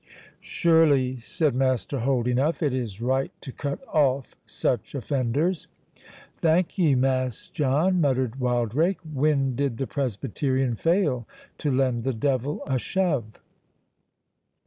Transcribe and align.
"Surely," 0.39 1.17
said 1.17 1.53
Master 1.53 1.99
Holdenough, 1.99 2.63
"it 2.63 2.73
is 2.73 3.03
right 3.03 3.31
to 3.39 3.51
cut 3.51 3.77
off 3.87 4.33
such 4.47 4.95
offenders." 4.95 5.67
"Thank 6.37 6.75
ye, 6.79 6.95
Mass 6.95 7.49
John," 7.51 8.01
muttered 8.01 8.37
Wildrake; 8.39 8.97
"when 9.01 9.55
did 9.55 9.77
the 9.77 9.85
Presbyterian 9.85 10.73
fail 10.73 11.27
to 11.59 11.69
lend 11.69 12.03
the 12.03 12.13
devil 12.15 12.63
a 12.65 12.79
shove?" 12.79 13.39